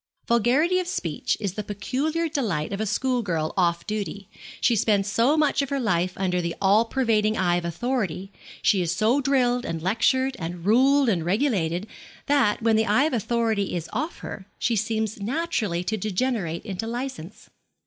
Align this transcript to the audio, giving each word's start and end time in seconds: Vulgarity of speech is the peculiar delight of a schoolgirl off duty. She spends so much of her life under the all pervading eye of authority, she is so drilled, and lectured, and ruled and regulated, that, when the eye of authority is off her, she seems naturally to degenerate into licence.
Vulgarity 0.27 0.79
of 0.79 0.87
speech 0.87 1.37
is 1.39 1.53
the 1.53 1.63
peculiar 1.63 2.27
delight 2.27 2.73
of 2.73 2.81
a 2.81 2.87
schoolgirl 2.87 3.53
off 3.55 3.85
duty. 3.85 4.31
She 4.59 4.75
spends 4.75 5.07
so 5.11 5.37
much 5.37 5.61
of 5.61 5.69
her 5.69 5.79
life 5.79 6.13
under 6.17 6.41
the 6.41 6.55
all 6.59 6.85
pervading 6.85 7.37
eye 7.37 7.57
of 7.57 7.65
authority, 7.65 8.31
she 8.63 8.81
is 8.81 8.91
so 8.91 9.21
drilled, 9.21 9.63
and 9.63 9.79
lectured, 9.79 10.35
and 10.39 10.65
ruled 10.65 11.07
and 11.07 11.23
regulated, 11.23 11.85
that, 12.25 12.63
when 12.63 12.77
the 12.77 12.87
eye 12.87 13.03
of 13.03 13.13
authority 13.13 13.75
is 13.75 13.91
off 13.93 14.17
her, 14.21 14.47
she 14.57 14.75
seems 14.75 15.19
naturally 15.21 15.83
to 15.83 15.97
degenerate 15.97 16.65
into 16.65 16.87
licence. 16.87 17.51